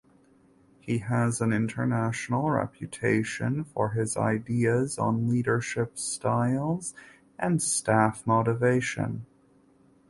[0.79, 6.95] He has an international reputation for his ideas on leadership styles
[7.37, 9.27] and staff motivation.